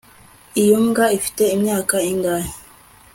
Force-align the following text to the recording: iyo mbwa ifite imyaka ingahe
iyo 0.61 0.77
mbwa 0.85 1.05
ifite 1.17 1.43
imyaka 1.55 1.95
ingahe 2.11 2.51